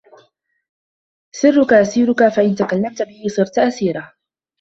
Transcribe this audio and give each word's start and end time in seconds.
سِرُّك 1.31 1.73
أَسِيرُك 1.73 2.27
فَإِنْ 2.27 2.55
تَكَلَّمْت 2.55 3.01
بِهِ 3.01 3.23
صِرْت 3.27 3.57
أَسِيرَهُ 3.59 4.13